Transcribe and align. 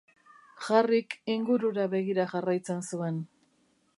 Harryk 0.67 1.17
ingurura 1.33 1.85
begira 1.93 2.27
jarraitzen 2.33 2.83
zuen. 2.95 3.23